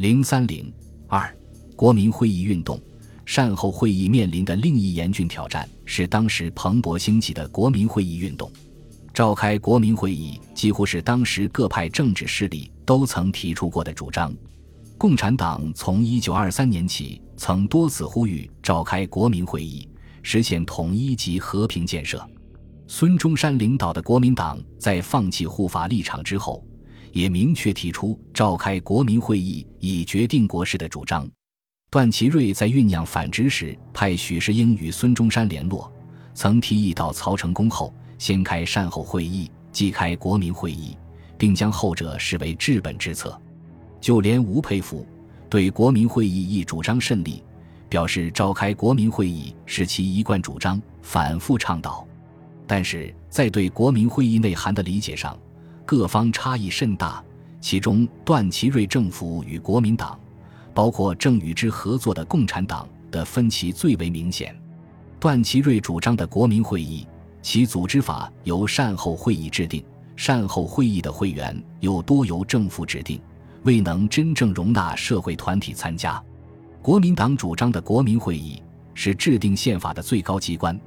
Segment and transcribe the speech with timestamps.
[0.00, 0.72] 零三零
[1.08, 1.30] 二，
[1.76, 2.80] 国民会议运动。
[3.26, 8.50] 善后会议面临的另一严峻挑战是当时蓬勃兴起的国民会议运动。
[9.12, 14.34] 召开国民会议几乎是当时各派政治势力都曾提出过的主张。
[14.96, 19.86] 共产党从一九二三年起曾多次呼吁召开国民会议，
[20.22, 22.26] 实现统一及和平建设。
[22.86, 26.64] 孙中山领导的国民党在放弃护法立场之后，
[27.12, 31.28] 也明确提出召开国民会议以决定国事的主张。
[31.90, 35.92] 段祺瑞在酝酿反直时，派许世英与孙中山联络，
[36.34, 40.96] 曾提议到曹成功后先开善后会议，即开国民会议，
[41.36, 43.36] 并将后者视为治本之策。
[44.00, 45.06] 就连吴佩孚
[45.48, 47.42] 对国民会议亦主张甚利，
[47.88, 52.06] 表示召开国民会议是其一贯主张，反复倡导。
[52.68, 55.36] 但是在对国民会议内涵的理解上，
[55.90, 57.20] 各方差异甚大，
[57.60, 60.16] 其中段祺瑞政府与国民党。
[60.72, 64.54] 包括正与之合作的共产党的分歧最为明显。
[65.18, 67.04] 段祺瑞主张的国民会议，
[67.42, 69.84] 其组织法由善后会议制定，
[70.14, 73.20] 善后会议的会员又多由政府指定，
[73.64, 76.22] 未能真正容纳社会团体参加。
[76.80, 78.62] 国民党主张的国民会议
[78.94, 80.80] 是制定宪法的最高机关，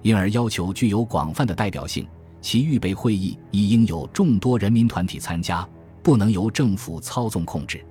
[0.00, 2.08] 因而要求具有广泛的代表性，
[2.40, 5.68] 其预备会议亦应有众多人民团体参加，
[6.02, 7.84] 不能由政府操纵控制。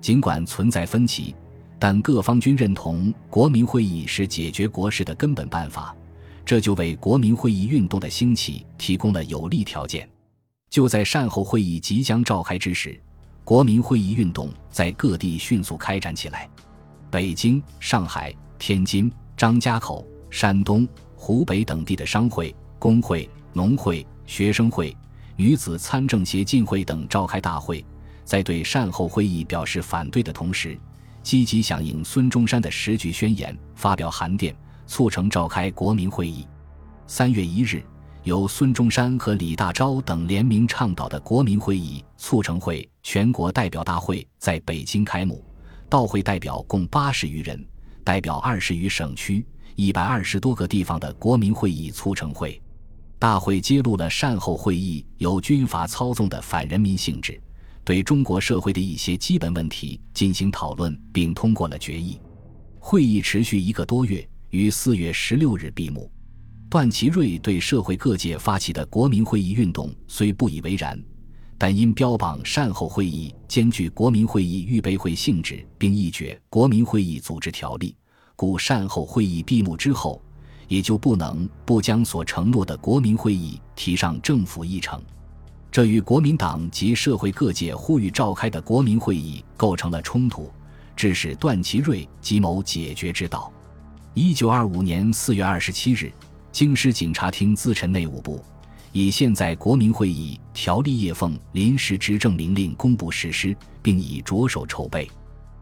[0.00, 1.34] 尽管存在分歧，
[1.78, 5.94] 但各方均认同国民会议是解决国事的根本办法，
[6.44, 10.08] 这就为国民会议运动的兴起提供了有利条件。
[10.70, 12.98] 就在善后会议即将召开之时，
[13.44, 16.48] 国民会议运动在各地迅速开展起来。
[17.10, 24.96] 北京、上海、天津、张家口、山东、湖北等地的商会、工会、农会、学生会、
[25.36, 27.84] 女子参政协进会等召开大会。
[28.24, 30.78] 在对善后会议表示反对的同时，
[31.22, 36.46] 积极响应孙中山的时局宣言，发表函电，促成召开国民会议。
[37.06, 37.82] 三月一日，
[38.22, 45.44] 由孙中山和李大钊等联名倡导的国民会议促成会全国代表大会在北京开幕，
[45.90, 47.62] 到会代表共八十余人，
[48.04, 49.44] 代表二十余省区、
[49.74, 52.61] 一百二十多个地方的国民会议促成会。
[53.22, 57.40] 大会揭露了善后会议由军阀操纵的反人民性质。
[57.84, 62.18] 对中国社会的一些基本问题进行讨论，并通过了决议。
[62.80, 66.10] 会议持续一个多月，于四月十六日闭幕。
[66.68, 71.00] 段祺瑞对社会各界发起的国民会议运动虽不以为然，
[71.56, 77.94] 但因标榜善后会议兼具国民会议预备会性质，并议决国民会议组织条例，
[78.34, 80.20] 故善后会议闭幕之后，
[80.72, 84.98] 也就不能不将所承诺的国民会议提上政府议程。
[85.70, 90.50] 这与国民党及社会各界呼吁召开的国民会议构成了冲突，
[90.96, 93.52] 致使段祺瑞急谋解决之道。
[94.14, 96.10] 一九二五年四月二十七日，
[96.50, 98.42] 京师警察厅自陈内务部，
[98.92, 105.06] 以现在国民会议条例叶奉临时执政命令公布实施，并已着手筹备。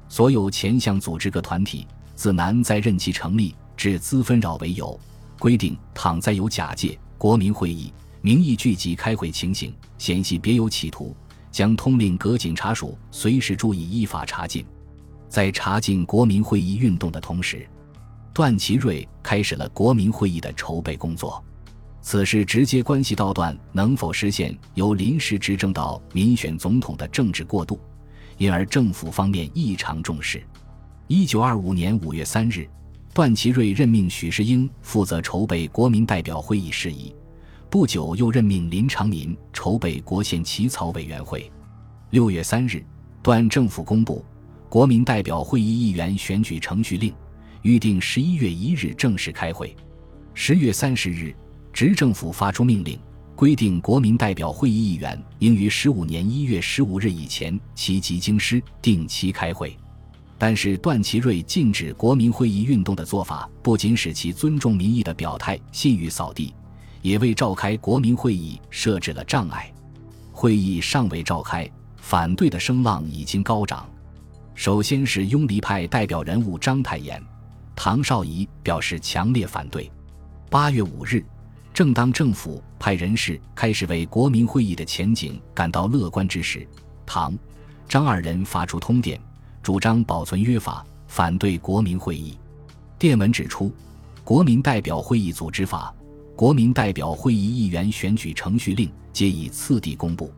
[0.09, 1.84] 所有前项组织各团体，
[2.15, 5.00] 自南在任其成立至资纷扰为由，
[5.38, 7.91] 规定倘再有假借国民会议。
[8.20, 11.16] 名义聚集开会情形，嫌系别有企图，
[11.50, 14.62] 将通令各警察署随时注意依法查禁。
[15.30, 17.66] 在查禁国民会议运动的同时，
[18.34, 21.42] 段祺瑞开始了国民会议的筹备工作。
[22.02, 27.80] 此事直接关系到段能否实现由临时执政到民选总统的政治过渡，
[28.36, 30.42] 因而政府方面异常重视。
[31.06, 32.68] 一九二五年五月三日，
[33.12, 37.12] 段祺瑞任命许世英负责筹备国民代表会议事宜。
[37.69, 41.50] 不久，又任命林长民筹备国宪起草委员会。
[42.10, 42.84] 六月三日，
[43.21, 44.25] 段政府公布
[44.69, 47.12] 国民代表会议议员选举程序令，
[47.62, 49.75] 预定十一月一日正式开会。
[50.32, 51.34] 十月三十日，
[51.72, 52.97] 执政府发出命令，
[53.34, 59.77] 规定国民代表会议议员应于十五年一月十五日以前齐集京师，定期开会。
[60.41, 66.54] 但是，段祺瑞禁止国民会议运动的做法，不仅使其尊重民意的表态信誉扫地。
[67.03, 69.72] 也为召开国民会议设置了障碍。
[70.33, 73.89] 会议尚未召开，反对的声浪已经高涨。
[74.54, 77.22] 首先是拥黎派代表人物章太炎、
[77.75, 79.91] 唐绍仪表示强烈反对。
[80.51, 81.25] 八月五日，
[81.72, 86.66] 正当政府派人士开始为国民会议的前景感到乐观之时，
[87.07, 87.34] 唐、
[87.89, 89.19] 张二人发出通电，
[89.62, 92.39] 主张保存约法，反对国民会议。
[92.98, 93.72] 电文指出，
[94.24, 95.95] 国民代表会议组织法。
[96.34, 100.33] 国民代表会议议员选举程序令皆以次第公布，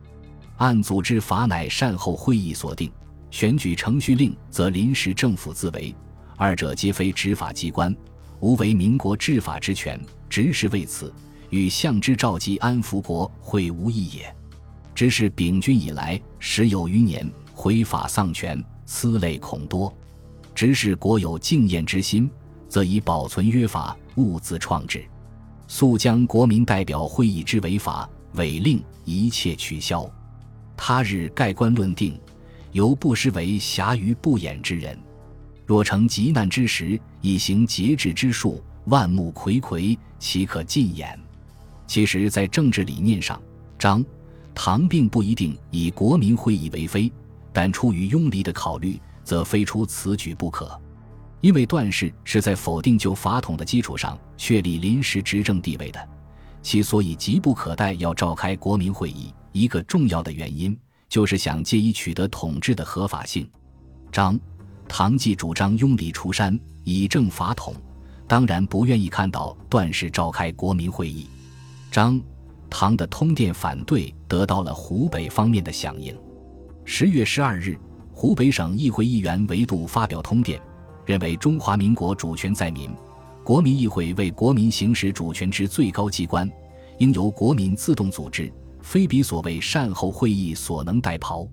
[0.57, 2.91] 按组织法乃善后会议所定，
[3.31, 5.95] 选举程序令则临时政府自为，
[6.35, 7.95] 二者皆非执法机关，
[8.41, 9.97] 无为民国治法之权，
[10.29, 11.13] 直是为此，
[11.49, 14.35] 与相之召集安抚国会无异也。
[14.93, 19.93] 知是秉君以来十有余年，毁法丧权，思类恐多。
[20.53, 22.29] 直是国有敬验之心，
[22.69, 25.03] 则以保存约法，勿自创制。
[25.67, 30.09] 速将国民代表会议之违法违令一切取消。
[30.77, 32.19] 他日盖棺论定。
[32.73, 34.97] 犹不失为侠于不掩之人。
[35.63, 41.17] 若成急难之时，以行节制之术，万目睽睽，岂可尽掩？
[41.85, 43.39] 其实，在政治理念上，
[43.77, 44.03] 张、
[44.55, 47.11] 唐并不一定以国民会议为非，
[47.53, 50.77] 但出于拥黎的考虑，则非出此举不可。
[51.39, 56.09] 因为段氏是在否定旧法统的基础上确立临时执政地位的，
[56.61, 60.77] 其所以急不可待要召开国民会议，一个重要的原因。
[61.09, 63.47] 就是想借以取得统治的合法性。
[64.11, 64.39] 张、
[64.87, 67.75] 唐继主张拥礼除山，以正法统，
[68.27, 71.27] 当然不愿意看到段氏召开国民会议。
[71.91, 72.19] 张、
[72.67, 76.17] 唐的通电反对得到了湖北方面的响应。
[76.85, 77.77] 十月十二日，
[78.11, 80.61] 湖北省议会议员维度发表通电，
[81.05, 82.91] 认为中华民国主权在民，
[83.43, 86.49] 国民议会为国民行使主权之最高机关，
[86.99, 88.51] 应由国民自动组织。
[88.81, 91.49] 非彼所谓善后会议所能代庖，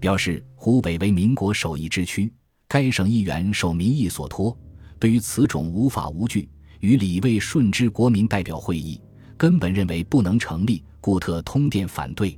[0.00, 2.30] 表示湖北为民国首义之区，
[2.66, 4.56] 该省议员受民意所托，
[4.98, 6.48] 对于此种无法无据
[6.80, 9.00] 与李卫顺之国民代表会议，
[9.36, 12.36] 根本认为不能成立，故特通电反对。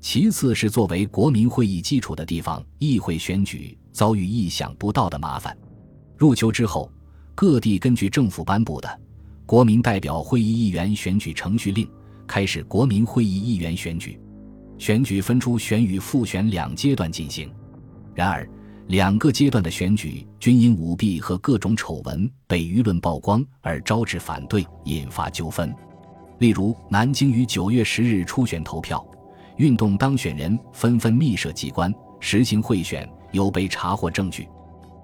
[0.00, 5.56] 其次是作为国民会议基础的地方议会选举遭遇意想不到的麻烦。
[6.16, 6.90] 入秋之后，
[7.34, 9.00] 各地根据政府颁布的
[9.44, 11.88] 国民代表会议议员选举程序令。
[12.26, 14.20] 开始国民会议议员选举，
[14.76, 17.50] 选举分出选与复选两阶段进行。
[18.14, 18.46] 然而，
[18.88, 25.74] 两个阶段的选举均因舞弊和各种丑闻被舆论曝光而招致反对，引发纠纷。
[26.38, 29.02] 例如，南京于九月十日初选投票，
[29.58, 34.44] 运动当选人纷纷密设机关实行贿选，有被查获证据；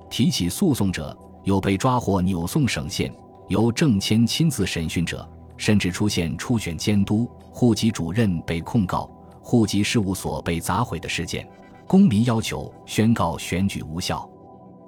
[0.09, 3.15] 提起诉讼者有被抓获扭送省县，
[3.49, 5.29] 由郑谦亲自审讯者。
[5.57, 9.09] 甚至出现初选监督、户籍主任被控告、
[9.41, 11.49] 户籍事务所被砸毁的事件。
[11.87, 14.29] 公民要求宣告选举无效。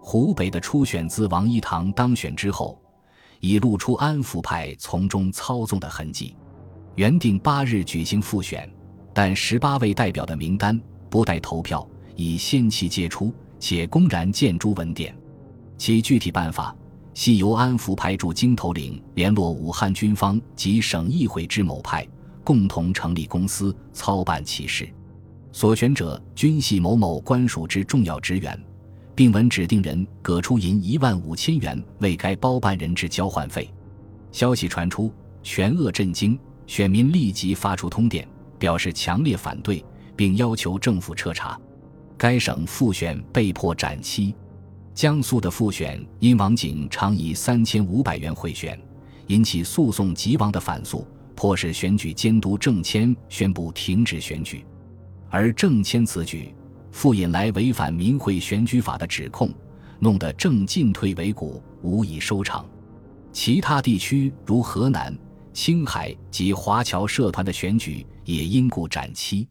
[0.02, 2.76] 湖北的初选自王一堂当选之后，
[3.38, 6.36] 已露出安抚派从中操纵的痕迹。
[6.96, 8.68] 原定八日举行复选，
[9.18, 10.78] 但十八位代表的名单
[11.08, 15.16] 不待投票，已先期揭出，且公然建诸文典。
[15.78, 16.76] 其具体办法。
[17.14, 22.06] 系由安福派驻京头领联络武汉军方及省议会之某派，
[22.44, 24.86] 共同成立公司操办其事。
[25.50, 28.62] 所选者均系某某官署之重要职员，
[29.14, 33.66] 并闻指定人葛出银一万五千元为该包办人之交换费。
[34.30, 35.10] 消息传出，
[35.42, 38.28] 全鄂震惊，选民立即发出通电，
[38.58, 41.58] 表示强烈反对，并要求政府彻查。
[42.17, 44.35] 该省复选被迫展期。
[44.94, 48.81] 江苏的复选因王景常以三千五百元贿选，
[49.26, 54.64] 引起诉讼急亡的反诉，迫使选举监督郑谦宣布停止选举。
[55.29, 56.55] 而郑谦此举，
[56.91, 59.50] 复引来违反民会选举法的指控，
[59.99, 62.64] 弄得郑进退维谷，无以收场。
[63.33, 65.14] 其他地区如河南、
[65.56, 69.48] 青海及华侨社团的选举也因故展期。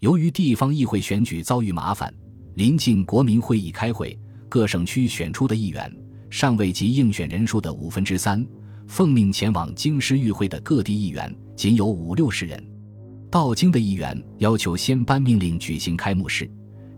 [0.00, 2.12] 由于地方议会选举遭遇麻烦，
[2.56, 4.16] 临近国民会议开会。
[4.46, 5.90] 各省区选出的议员
[6.28, 8.46] 尚未及应选人数的五分之三，
[8.86, 12.62] 奉命前往京师与会的各地议员仅有五六十人。
[13.30, 16.48] 到京的议员要求先颁命令举行开幕式，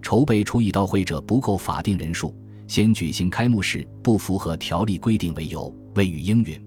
[0.02, 2.34] 筹备出议到会者不够法定人数，
[2.66, 6.60] 先举行开幕式不符合条例规定为由，未予应允，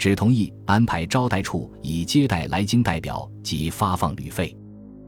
[0.00, 4.56] 只同意安排招待处以接待来京代表及发放旅费。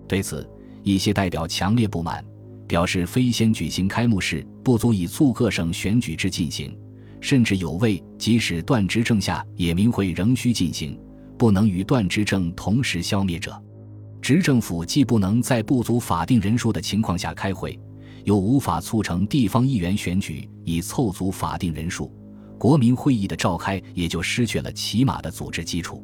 [0.06, 0.46] 对此，
[0.82, 2.22] 一些代表强烈不满。
[2.68, 6.74] 表示非先举行开幕式不足以促各省选举之进行，
[7.20, 10.98] 甚至有谓即使段执政下也民会仍需进行，
[11.38, 13.62] 不能与段执政同时消灭者。
[14.22, 17.78] 执政府既不能在不足法定人数的情况下开会，
[18.24, 22.10] 又无法促成地方议员选举以凑足法定人数，
[22.62, 26.00] 国民会议的召开也就失去了起码的组织基础。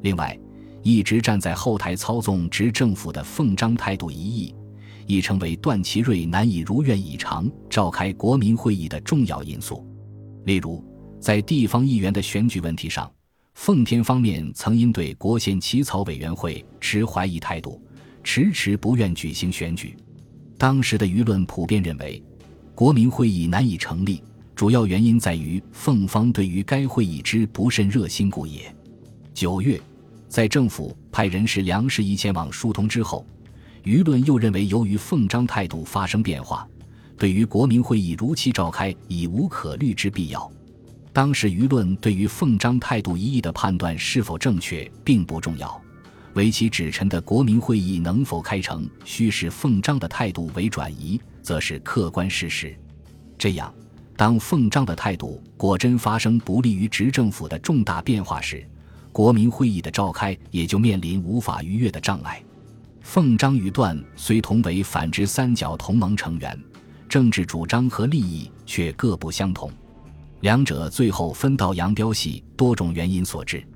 [0.00, 0.34] 另外，
[0.82, 4.54] 一直站在后台操纵执政府的奉章态度一役。
[5.06, 9.86] 已成为段祺瑞难以如愿以偿召开国民会议的重要因素。
[10.46, 10.82] 例如，
[11.20, 13.12] 在地方议员的选举问题上，
[13.52, 17.78] 奉天方面曾因对国宪起草委员会持怀疑态度，
[18.24, 19.94] 迟迟不愿举行选举。
[20.56, 22.22] 当时的舆论普遍认为，
[22.74, 24.22] 国民会议难以成立，
[24.60, 28.70] 主要原因在于凤方对于该会议之不甚热心故也。
[29.32, 29.80] 九月，
[30.28, 33.24] 在政府派人士梁士仪前往疏通之后，
[33.84, 36.68] 舆论又认为，由于奉章态度发生变化，
[37.16, 40.52] 对于国民会议如期召开已无可虑之必要。
[41.10, 45.80] 当时舆论对于奉章态度一役的判断是否正确并不重要，
[46.34, 52.78] 唯其指陈的国民会议能否开成，需视奉章的态度为转移，则是客观事实。
[53.38, 53.72] 这样，
[54.20, 58.62] 当奉章的态度果真发生不利于执政府的重大变化时，
[59.12, 62.38] 国民会议的召开也就面临无法逾越的障碍。
[63.00, 66.54] 奉章与段虽同为反之三角同盟成员，
[67.08, 69.72] 政治主张和利益却各不相同。
[70.40, 73.66] 两者最后分道扬镳系多种原因所致。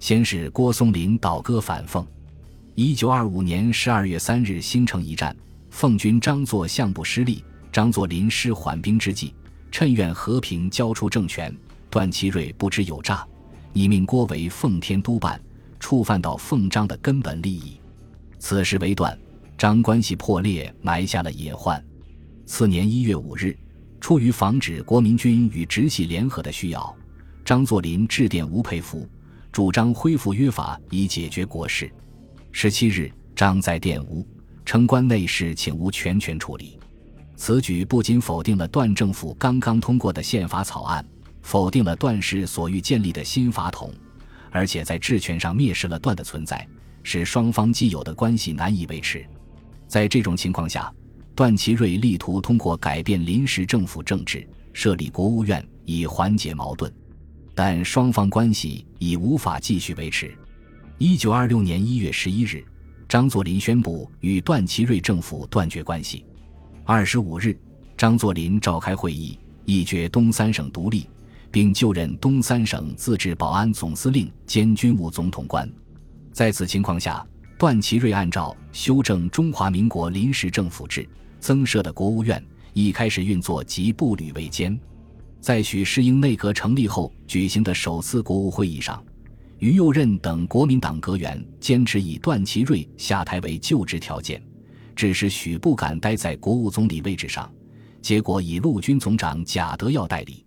[0.00, 2.04] 先是郭松龄倒戈反奉。
[2.74, 5.36] 一九二五年十二月三日，新城一战，
[5.70, 9.32] 奉军张作相部失利，张作霖施缓兵之计，
[9.74, 11.52] 趁愿和平交出政权。
[11.90, 13.26] 段祺瑞不知有诈，
[13.72, 15.42] 拟命郭为奉天督办，
[15.80, 17.80] 触犯到奉张的根本利益。
[18.38, 19.18] 此时为段
[19.58, 21.84] 张关系破裂，埋下了隐患。
[22.46, 23.58] 次年一月五日。
[24.00, 26.96] 出于防止国民军与直系联合的需要，
[27.44, 29.08] 张作霖致电吴佩孚，
[29.50, 31.90] 主张恢复约法以解决国事。
[32.52, 34.24] 十七日，张在电吴，
[34.64, 36.78] 称关内事请吴全权处理。
[37.46, 41.04] 此举不仅否定了段政府刚刚通过的宪法草案，
[41.42, 43.92] 否定了段氏所欲建立的新法统，
[44.50, 46.66] 而且在治权上蔑视了段的存在，
[47.02, 49.22] 使双方既有的关系难以维持。
[49.86, 50.90] 在这种情况下，
[51.34, 56.90] 段祺瑞力图通过改变临时政府政治，设立国务院以缓解矛盾，
[57.54, 60.34] 但双方关系已无法继续维持。
[60.96, 62.64] 一九二六年一月十一日，
[63.06, 66.24] 张作霖宣布与段祺瑞政府断绝关系。
[66.86, 67.56] 二十五日，
[67.96, 71.08] 张作霖召开会议，议决东三省独立，
[71.50, 75.66] 并就任东三省自治保安总司令兼军务总统官。
[76.30, 77.26] 在此情况下，
[77.58, 81.02] 段祺瑞按照修正《中华民国临时政府制》。
[81.40, 84.78] 增设的国务院已开始运作，及步履维艰。
[85.40, 89.02] 在许世英内阁成立后举行的首次国务会议上，
[89.58, 94.42] 于右任等国民党阁员坚持以段祺瑞下台为就职条件，
[94.94, 97.52] 只是许不敢待在国务总理位置上，
[98.00, 100.44] 结果以陆军总长贾德耀代理。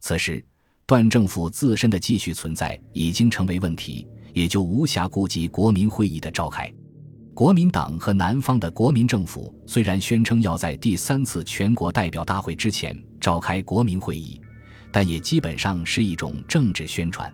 [0.00, 0.44] 此时，
[0.86, 6.72] 段政府自身的继续存在已经成为问题，也就无暇顾及国民会议的召开。
[7.34, 14.38] 国民党和南方的国民政府虽然宣称要在第三次全国代表大会之前召开国民会议，
[14.90, 17.32] 但也基本上是一种政治宣传。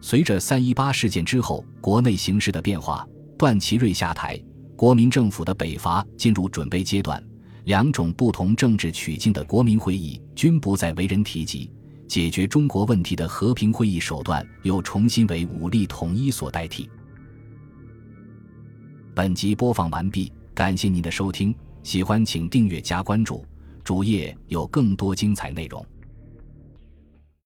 [0.00, 4.42] 随着三一八事件之后国内形势的变化，段祺瑞下台，
[4.76, 7.22] 国民政府的北伐进入准备阶段，
[7.64, 11.70] 两种不同政治取径的国民会议均不再为人提及，
[12.06, 16.88] 解决中国问题的和平会议手段又重新为武力统一所代替。
[19.14, 23.46] 本集播放完毕，感谢您的收听，喜欢请订阅加关注，
[23.82, 25.84] 主页有更多精彩内容。